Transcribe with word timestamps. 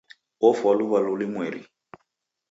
Ofwa 0.47 0.71
luw'aru 0.77 1.11
lumweri. 1.19 1.61